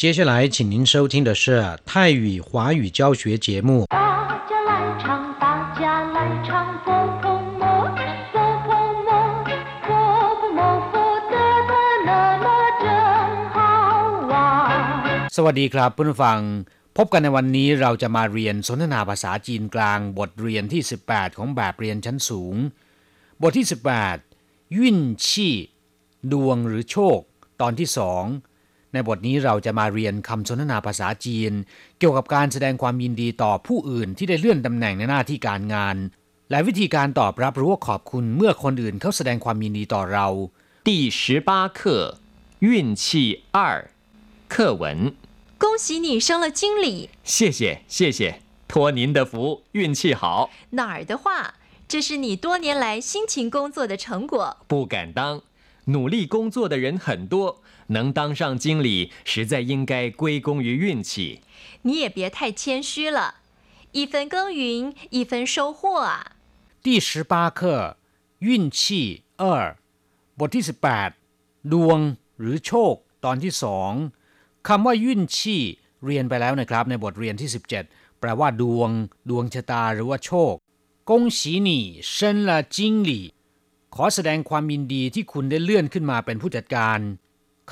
[0.00, 3.86] 接下来，请您收听的是泰语华语教学节目。
[3.88, 3.96] 大
[4.46, 5.82] 家来唱，大家
[6.14, 6.50] 来唱，
[6.84, 6.88] 佛
[7.22, 7.24] 婆
[7.60, 7.64] 摩，
[8.30, 8.36] 佛
[8.66, 8.68] 婆
[9.06, 9.10] 摩，
[9.86, 9.88] 佛
[10.38, 10.60] 婆摩，
[10.92, 10.94] 佛
[11.32, 11.34] 得
[11.70, 11.72] 得
[12.08, 12.10] 乐
[12.44, 12.46] 乐
[12.82, 12.84] 真
[13.54, 13.56] 好
[14.30, 15.28] 玩。
[15.36, 16.40] สวัสดีครับเพื่อนผู้ฟัง
[16.96, 22.54] พบกันในวันนี้เราจะมาเรียนสนทนาภาษาจีนกลางบทเรียนที่ 18 ของแบบเรียนชั้นสูง
[23.42, 23.66] บทที่
[24.20, 25.54] 18 ยุ่นชี่
[26.32, 27.20] ดวงหรือโชค
[27.60, 28.24] ตอนที่สอง
[28.92, 31.52] ในบทนี้เราจะมาเรียนคำสนทนาภาษาจีน
[31.98, 35.96] เกี่ยวกับการแสดงความยินดีต่อผู้อื่นที่ได้เลื่อนตำแหน่งในหน้าที่การงาน
[36.50, 40.26] และวิธีการตอบรับหรือว่าขอบคุณเมื่อคนอื่นเขาแสดงความยินดีต่อเรา
[40.88, 41.80] 第十八课
[42.60, 43.04] 运气
[43.52, 43.58] 二
[44.52, 44.84] 课文。
[45.58, 47.10] 恭喜你升了经理。
[47.24, 50.50] 谢谢谢谢，托您的福，运气好。
[50.72, 51.54] 哪儿的话，
[51.88, 54.58] 这是你多年来辛勤工作的成果。
[54.68, 55.42] 不敢当，
[55.86, 61.40] 努力工作的人很多， 能当上经理，实在应该归功于运气。
[61.82, 63.36] 你也别太谦虚了，
[63.92, 66.32] 一分耕耘一分收获啊。
[66.82, 67.96] 第十八课
[68.40, 69.76] 运气二
[70.38, 71.98] บทที่ 18 ดวง
[72.40, 72.94] หรือโชค
[73.24, 73.92] ตอนที่สอง
[74.68, 75.62] คำว่ายุ่นชี่
[76.04, 77.50] เรียนไปแล้วนะครับในบทเรียนที่
[77.84, 78.90] 17 แปลว่าดวง
[79.30, 80.54] ดวงชะตาหรือว่าโชค
[81.10, 83.24] กงสีหนี่เซินละจิงหลี่
[83.94, 86.98] ขอแสดงความยินดีที่คุณได้เลื่อนขึ้นมาเป็นผู้จัดการ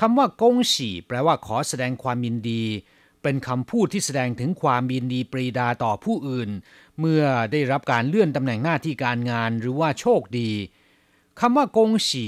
[0.00, 2.62] คำว่ากงสีแปลว่าขอแสดงความยินดี
[3.22, 6.50] เป็นคำพูดที่แสดงถึงความยินดีปรีดาต่อผู้อื่น
[6.98, 10.50] เมื่อได้รับการเลื่อนตำแหน่งหน้าที่การงานหรือว่าโชคดี
[11.40, 12.26] คำว่ากงสี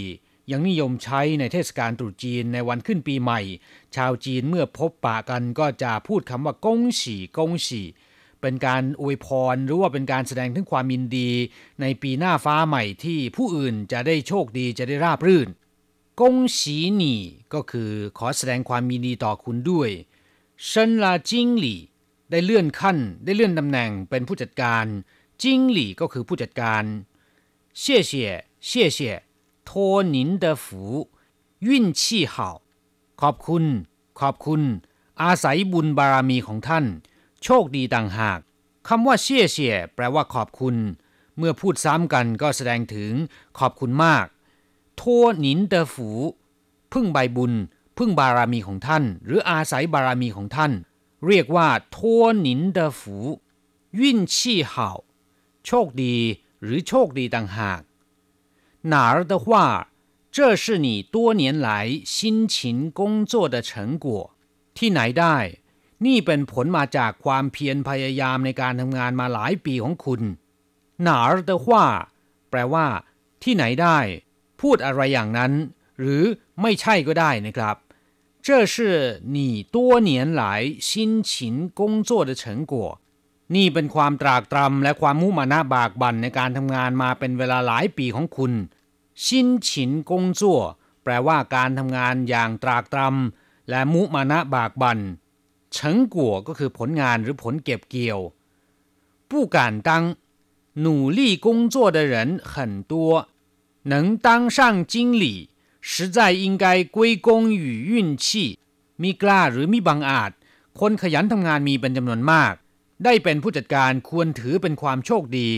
[0.51, 3.41] ยังนิยมใช้ในเทศกาลตรุษจีนในวันขึ้นปีใหม่
[3.97, 7.83] ชาวจีนเมื่อพบปะกันก็จะพูดคำว่ากงสีกงสี
[8.41, 11.31] เป็นการอวยพรหรือว่าเป็นการแสดงถึงความยินดี
[11.81, 15.49] ในปีหน้าฟ้าใหม่ที่ผู้อื่นจะได้โชคดีจะได้ราบรื่น
[16.23, 17.15] กงสีหนี
[17.55, 19.91] ก็คือขอแสดงความมีนดีต่อคุณด้วย
[20.67, 21.81] เชิญลาจิงหลี่
[22.31, 24.87] ได้เลื่อนขั้น ได้เลื่อนตำแหน่งเป็นผู้จัดการ
[25.43, 26.85] จิงหลี่ก็คือผู้จัดการ
[27.81, 28.13] 谢谢
[28.69, 28.99] 谢谢
[29.69, 29.69] 托
[30.15, 30.65] 您的福
[31.67, 32.03] 运气
[32.33, 32.35] 好
[33.21, 33.65] ขอบคุณ
[34.21, 34.63] ขอบคุณ
[35.23, 36.85] อาศัยบุญบารมีของท่าน
[37.45, 38.39] โชคดีต่างหาก
[38.89, 40.77] คำว่าเชี่ยเชี่ยแปลว่าขอบคุณ
[41.37, 43.13] เมื่อพูดซ้ำกันก็แสดงถึง
[43.59, 44.27] ขอบคุณมาก
[45.02, 46.10] ทั่วหนินเตอฝู
[46.94, 47.54] พึ่งใบบุญ
[47.98, 50.72] พึ่งบารมีของท่าน หรืออาศัยบารมีของท่าน
[51.28, 53.18] เรียกว่าทั่วหนินเตอฝู
[54.00, 54.90] ยุ่นชี่เห่า
[55.66, 56.16] โชคดี
[56.62, 57.82] หรือโชคดีต่างหาก
[58.92, 59.48] 哪儿的话
[60.36, 61.70] 这是你多年来
[62.14, 62.56] 辛勤
[62.92, 64.08] 工作的成果
[64.78, 65.38] ที่ไหนได้
[66.06, 70.22] นี่เป็นผลมาจากความเพียรพยายามในการทำงานมาหลายปีของคุณ
[71.04, 71.86] หนาร์เดว่า
[72.50, 72.86] แปลว่า
[73.44, 73.98] ที่ไหนได้
[74.62, 75.52] พูดอะไรอย่างนั้น
[76.00, 76.24] หรือ
[76.62, 77.76] ไม่ใช่ก็ได้นะครับ
[78.46, 78.76] 这是
[79.36, 79.38] 你
[79.76, 79.78] 多
[80.10, 80.10] 年
[80.42, 80.44] 来
[80.88, 82.74] 辛勤工作的成果
[83.56, 88.54] นี่เป็นความตรากตรำและความมุมานะบากบั่นในการทำงานมาเป็นเวลาหลายปีของคุณ
[89.26, 90.60] ชินฉินกงจั่ว
[91.04, 95.00] แปลว่าการทำงานอย่างตรากตรำและมุมานะบากบั่น
[95.74, 98.20] เฉิงกัวก็คือผลงานหรือผลเก็บเกี่ยว
[99.30, 99.90] 不敢当
[100.86, 100.88] 努
[101.18, 102.54] 力工作的人很
[102.92, 102.94] 多
[103.92, 105.50] 能当上经理
[105.90, 106.66] 实在应该
[106.96, 107.28] 归功
[107.62, 108.60] 于运气
[109.02, 110.32] มีกล้าหรือมีบังอาจ
[110.80, 112.54] คนขยันทำงานมีเป็นจำนวนมาก
[113.04, 115.50] ได้เป็นผู้จัดการควรถือเป็นความโชคดี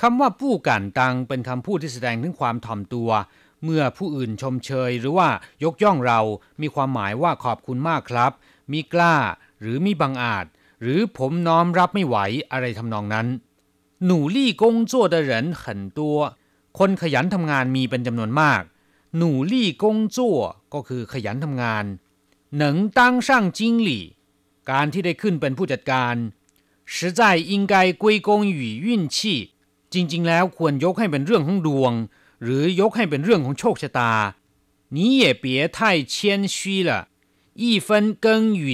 [0.00, 3.10] คำว่าผู้กันตังเป็นคำพูดที่แสดงถึงความถ่อมตัว
[3.64, 5.28] เมื่อผู้อื่นชมเชยหรือว่า
[5.64, 6.20] ยกย่องเรา
[6.60, 8.32] มีความหมายว่าขอบคุณมากครับ
[8.72, 9.16] มีกล้า
[9.60, 10.46] หรือมีบังอาจ
[10.82, 12.16] หรือผมน้อมรับไม่ไหว
[12.52, 13.26] อะไรทำนองนั้น
[14.04, 15.32] หนูลี่กงจั่ว的人
[15.62, 15.64] 很
[15.98, 16.00] 多
[16.78, 18.62] คนขยันทำงานมีเป็นจำนวนมาก
[19.16, 20.38] หนูลี่กงจั่ว
[20.74, 21.84] ก็คือขยันทำงาน
[22.56, 24.04] หนังตั้งช่างจิงหลี่
[24.70, 26.14] การที่ได้ขึ้นเป็นผู้จัดการ
[26.92, 27.20] 实在
[27.52, 29.16] 应该归功于运气
[29.92, 31.92] จริง ๆ แล้วควรยกให้เป็นเรื่องของดวง
[32.42, 34.12] หรือยกให้เป็นเรื่องของโชคชะตา
[34.94, 35.44] 你也别
[35.76, 35.78] 太
[36.12, 36.14] 谦
[36.54, 36.90] 虚了
[37.62, 37.88] 一分
[38.24, 38.26] 耕
[38.62, 38.64] 耘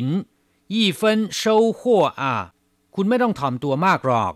[0.74, 1.00] 一分
[1.40, 1.42] 收
[1.78, 1.80] 获
[2.22, 2.22] 啊
[2.94, 4.32] คุณไม่ต้องถ่อมตัวมากหรอก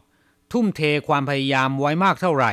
[0.52, 2.52] ทุ่มเทความพยายามไว้มากเท่าไหร่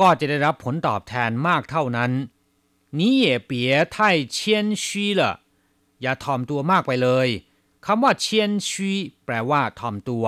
[0.00, 2.12] ก็จะได้รับผลตอบแทนมากเท่านั้น
[2.98, 3.50] 你也别
[3.94, 3.96] 太
[4.36, 4.36] 谦
[4.84, 5.22] 虚了
[6.02, 7.28] อย่าถ่อมตัวมากไปเลย
[7.86, 8.26] คำว่า谦
[8.68, 8.70] 虚
[9.24, 10.26] แปลว่าถ่อมตัว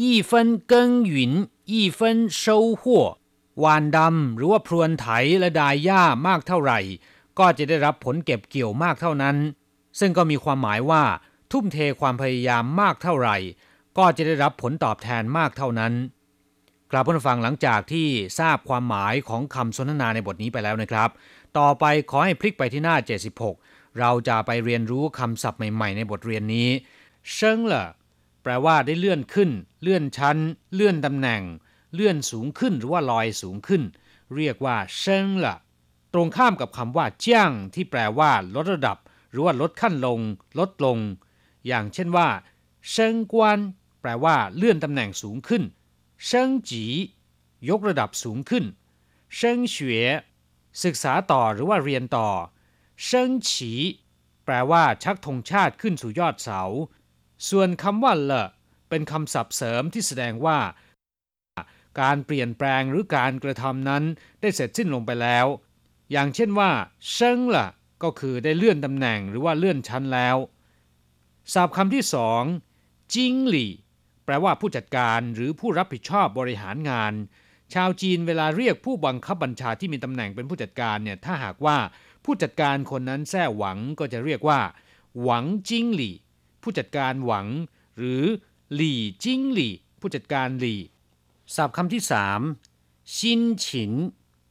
[0.00, 0.30] 一分
[0.70, 0.72] 耕
[1.12, 1.14] 耘
[1.70, 2.00] 一分
[2.40, 2.42] 收
[2.80, 2.82] 获
[3.62, 5.06] 万วานดำหรือว่าพรวนไถ
[5.38, 6.78] และดายหญ้ามากเท่าไหร่
[7.38, 9.36] ก็จะได้รับผลเก็บเกี่ยวมากเท่านั้น
[9.98, 11.02] ซึ่งก็มีความหมายว่า
[11.52, 13.36] ทุ่มเทความพยายามมากเท่าไหร่
[13.98, 15.92] ก็จะได้รับผลตอบแทนมากเท่านั้น
[16.92, 18.08] กลับผู้ฟังหลังจากที่
[18.38, 21.10] ทราบความหมายของคำสนทนาในบทนี้ไปแล้วนะครับ
[21.58, 22.96] ต่อไปขอให้พลิกไปที่หน้า
[23.46, 26.68] 76 เราจะไปเรียนรู้คำศัพท์ใหม่ ๆ ในบทเรียนนี้
[27.34, 27.86] เชิงเหรอ
[28.42, 29.50] แปลว่าได้เลื่อนขึ้น
[29.82, 30.36] เลื่อนชั้น
[30.74, 31.42] เลื่อนตำแหน่ง
[31.94, 33.82] เลื่อนสูงขึ้นหรือว่าลอยสูงขึ้น
[34.36, 35.56] เรียกว่าเชิงเหรอ
[36.12, 38.98] ตรงข้ามกับคำว่าเจียงที่แปลว่าลดระดับ
[39.30, 40.20] หรือว่าลดขั้นลง
[40.58, 40.98] ลดลง
[41.66, 42.28] อย่างเช่นว่า
[42.90, 43.58] เชิงกวน
[44.00, 45.62] แปลว่าเลื่อนตำแหน่งสูงขึ้น
[46.26, 46.84] เชิงจี
[47.68, 48.64] ยกระดับสูงขึ้น
[49.36, 50.08] เชิงเฉวย
[50.84, 52.28] ศึกษาต่อหรือว่าเรียนต่อ
[53.04, 53.72] เชิงฉี
[54.44, 56.62] แปลว่าชักธงชาติขึ้นสู่ยอดเสา
[57.48, 58.32] ส่วนคำว่าเล
[58.88, 60.58] เป็นคำศัพท์เสริมที่แสดงว่า
[62.00, 64.04] การเปลี่ยนแปลงหรือการกระทำนั้น
[64.40, 65.46] ได้เสร็จสิ้นลงไปแล้ว
[66.10, 66.70] อย่างเช่นว่า
[67.12, 67.68] เชิงละ
[68.02, 70.36] ก็คือได้เลื่อนตำแหน่งหรือว่าเลื่อนชั้นแล้ว
[71.52, 72.42] ศัพท์คำที่สอง
[73.14, 73.72] จิงหลี่
[74.30, 77.12] แปลว่าผู้จัดการหรือผู้รับผิดชอบบริหารงาน
[77.74, 81.76] ชาวจีนเวลาเรียกผู้บังคับบัญชาที่มีตำแหน่งเป็นผู้จัดการเนี่ยถ้าหากว่า
[82.24, 84.60] ผู้จัดการคนนั้นแท้หวังก็จะเรียกว่า
[85.22, 86.14] หวังจิงหลี่
[86.62, 87.46] ผู้จัดการหวัง
[87.98, 88.24] หรือ
[88.74, 90.80] หลี่จิงหลี่ ผู้จัดการหลี่
[91.54, 92.40] ศัพท์คำที่สาม
[93.16, 93.92] ชินฉิน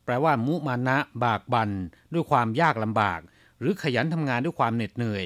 [0.05, 1.69] แปลว่า มุมานะ บากบัน
[2.13, 3.19] ด้วยความยากลำบาก
[3.59, 5.25] หรือขยันทำงานด้วยความเหน็ดเหนื่อย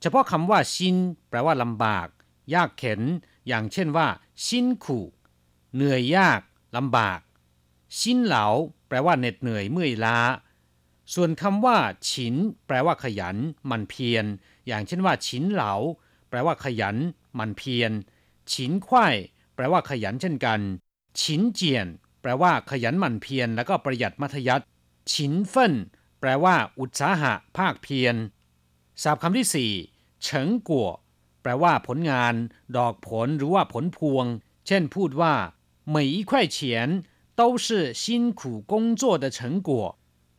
[0.00, 0.96] เฉพาะคำว่าชิน
[1.28, 2.08] แปลว่าลำบาก
[2.54, 3.02] ยากเข็น
[3.48, 4.08] อย่างเช่นว่า
[4.44, 5.06] ชินขู่
[5.74, 6.40] เหนื่อยยาก
[6.76, 7.20] ลำบาก
[7.98, 8.46] ชินเหลา
[8.88, 10.18] แปลว่าเหน็ดเหนื่อยเมื่อยล้า
[11.14, 11.78] ส่วนคำว่า
[12.10, 12.34] ฉิน
[12.66, 13.36] แปลว่าขยัน
[13.70, 14.24] มันเพียร
[14.66, 15.72] อย่างเช่นว่า ฉินเหลา
[16.28, 16.96] แปลว่าขยัน
[17.38, 17.92] มันเพียร
[18.52, 19.16] ฉินควาย
[19.54, 20.60] แปลว่าขยันเช่นกัน
[21.20, 21.86] ฉินเจียน
[22.20, 24.64] แปลว่าขยันมันเพียร แล้วก็ประหยัดมัธยัติ
[25.12, 25.74] ฉินเฟิน
[26.20, 28.16] แปลว่า อุตสาหะ ภาคเพียร
[29.02, 29.72] ศัพท์คำที่สี่
[30.22, 30.88] เฉิงกัว
[31.43, 32.33] แปลว่าผลงาน
[32.77, 34.25] ดอกผลหรือว่าผลพวง
[34.67, 35.33] เช่นพูดว่า
[35.95, 36.57] 每一块钱
[37.39, 37.67] 都是
[38.01, 38.03] 辛
[38.39, 39.69] 苦工作的成果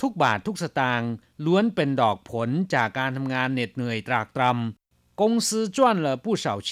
[0.01, 1.11] ทุกบาททุกสตางค์
[1.45, 6.71] ล้วนเป็นดอกผลจากการทำงานเหน็ดเหนื่อยตรากตรำ公司赚了不少钱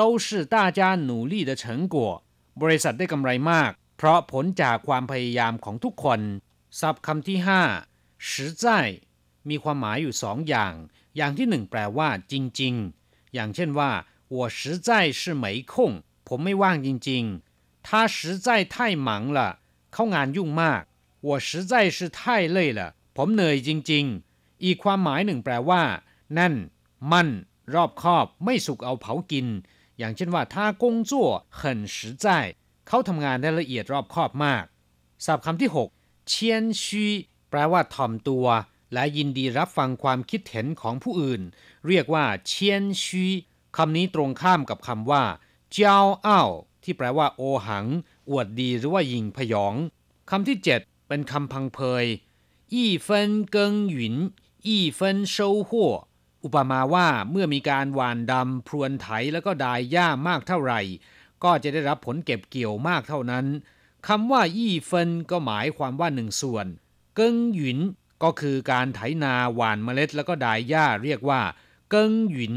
[0.00, 1.64] 都是大家努力的成
[1.94, 1.96] 果
[2.62, 6.20] บริษัทได้กำไรมาก เพราะผลจากความพยายามของทุกคน
[6.80, 7.62] ศัพท์คำที่ห้า
[8.28, 8.30] 实
[8.62, 8.64] 在
[9.48, 10.72] มีความหมายอยู่สองอย่าง
[11.16, 12.99] อย่างที่หนึ่งแปลว่า จริง ๆ
[13.34, 13.90] อย่างเช่นว่า
[14.36, 14.88] 我实在
[15.18, 15.72] 是没空
[16.28, 18.74] ผมไม่ว่างจริงๆ他实在太
[19.06, 19.38] 忙了
[19.92, 20.82] เขางานยุ่งมาก
[21.28, 22.18] 我实在是太
[22.56, 22.80] 累了
[23.16, 25.82] ผมเหนื่อยจริงๆ อีกความหมายหนึ่งแปลว่า
[26.38, 26.54] นั่น
[27.12, 27.28] มั่น
[27.74, 29.46] รอบคอบ ไม่สุกเอาเผากิน
[29.98, 31.12] อย่างเช่นว่า他工作
[31.58, 31.60] 很
[31.94, 32.26] 实在
[32.86, 34.64] เขาทำงานได้ละเอียดรอบคอบมาก
[35.24, 37.06] ศัพท์คำที่6เชียนชี
[37.50, 38.46] แปลว่าถ่อมตัว
[38.93, 41.41] และยินดีรับฟังความคิดเห็นของผู้อื่น
[41.87, 43.25] เรียกว่า謙虛
[43.77, 45.23] คำนี้ตรงข้ามกับคำว่า
[45.71, 46.51] 驕傲
[46.83, 47.85] ที่แปลว่า โอหัง
[48.29, 49.75] อวดดีหรือว่ายิงพยอง
[50.29, 52.05] คำที่ 7 เป็นคำพังเพย
[52.73, 54.15] 一分耕耘
[54.65, 55.93] 一分收穫
[56.43, 60.81] อุปมาว่าเมื่อมีการหว่านดำพรวนไถแล้วก็ดายหญ้ามากเท่าไหร่
[61.43, 63.45] ก็จะได้รับผลเก็บเกี่ยวมากเท่านั้น
[64.07, 66.65] คำว่า 一分 ก็หมายความว่าหนึ่งส่วน
[67.15, 67.79] 耕耘
[68.23, 71.41] ก็คือการไถนาหว่านเมล็ดแล้วก็ดายหญ้าเรียกว่า
[71.89, 72.55] 耕耘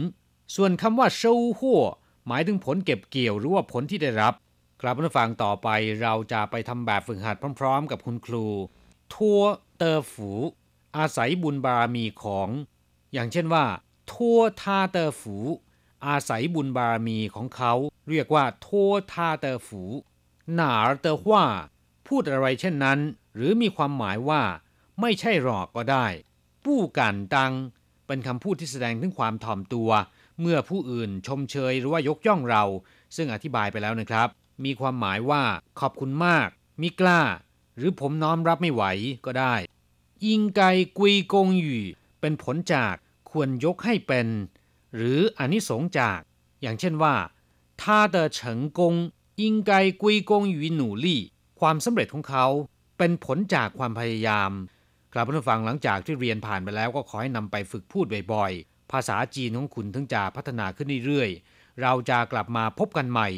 [0.56, 1.82] ส่วนคำว่า 收穫
[2.26, 4.34] หมายถึงผลเก็บเกี่ยวหรือว่าผลที่ได้รับ
[4.80, 5.68] ครับผู้ฟังต่อไป
[6.02, 8.46] เราจะไปทำแบบฝึกหัดพร้อม ๆ กับคุณครู
[9.14, 10.30] 托的福
[10.96, 12.48] อาศัยบุญบารมีของ
[13.12, 13.64] อย่างเช่นว่า
[14.12, 15.36] 托他的福
[16.06, 17.72] อาศัยบุญบารมีของเขา
[18.10, 19.82] เรียกว่า 托他的福
[20.54, 21.44] หนาเตอร์ว่า
[22.08, 22.98] พูดอะไรเช่นนั้น
[23.34, 24.42] หรือมีความหมายว่า
[25.01, 26.07] ไม่ใช่หรอกก็ได้
[26.65, 27.53] ปู้กันตัง
[28.07, 29.89] เป็นคำพูดที่แสดงถึงความถ่อมตัว
[30.41, 32.63] เมื่อผู้อื่นชมเชยหรือว่ายกย่องเรา
[33.15, 34.27] ซึ่งอธิบายไปแล้วนะครับ
[34.65, 35.43] มีความหมายว่า
[35.79, 36.47] ขอบคุณมาก
[36.81, 37.21] มิกล้า
[37.77, 38.83] หรือผมน้อมรับไม่ไหว
[39.25, 39.55] ก็ได้
[40.25, 40.61] ยิงไก
[40.97, 41.83] กุยกงหยู่
[42.19, 42.95] เป็นผลจาก
[43.31, 44.27] ควรยกให้เป็น
[44.95, 46.19] หรืออนิสงจาก
[46.61, 47.15] อย่างเช่นว่า
[47.81, 47.83] 他
[48.13, 48.39] 的成
[48.77, 48.79] 功
[49.41, 49.71] 应该
[50.01, 51.07] 归功于努力
[51.59, 52.45] ความสำเร็จของเขา
[52.97, 54.51] เป็นผลจากความพยายาม
[55.16, 63.28] ครับผู้ฟังหลังจากที่เรียนผ่านไปแล้วก็ขอให้นำไปฝึกพูดบ่อยๆ ภาษาจีนของคุณถึงจะพัฒนาขึ้นเรื่อยๆ เราจะกลับมาพบกันใหม่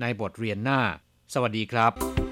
[0.00, 0.80] ในบทเรียนหน้า
[1.34, 2.25] สวัสดีครับ